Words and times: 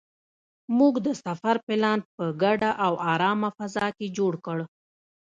موږ 0.77 0.93
د 1.05 1.07
سفر 1.25 1.55
پلان 1.67 1.99
په 2.15 2.25
ګډه 2.43 2.71
او 2.85 2.93
ارامه 3.13 3.49
فضا 3.57 3.87
کې 3.97 4.07
جوړ 4.17 4.33
کړ. 4.45 4.57